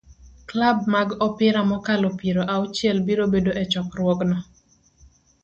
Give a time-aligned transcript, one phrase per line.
[0.49, 4.37] Klab mag opira mokalo piero auchiel biro bedo e chokruogno